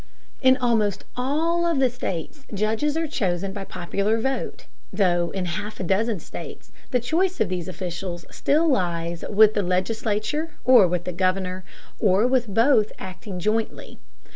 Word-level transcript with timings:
In 0.41 0.57
almost 0.57 1.03
all 1.15 1.63
of 1.67 1.77
the 1.79 1.87
states 1.87 2.43
judges 2.51 2.97
are 2.97 3.05
chosen 3.05 3.53
by 3.53 3.65
popular 3.65 4.19
vote, 4.19 4.65
though 4.91 5.29
in 5.29 5.45
half 5.45 5.79
a 5.79 5.83
dozen 5.83 6.19
states 6.19 6.71
the 6.89 6.99
choice 6.99 7.39
of 7.39 7.49
these 7.49 7.67
officials 7.67 8.25
still 8.31 8.67
lies 8.67 9.23
with 9.29 9.53
the 9.53 9.61
legislature 9.61 10.53
or 10.65 10.87
with 10.87 11.03
the 11.03 11.13
Governor, 11.13 11.63
or 11.99 12.25
with 12.25 12.47
both 12.47 12.91
acting 12.97 13.37
jointly. 13.39 13.99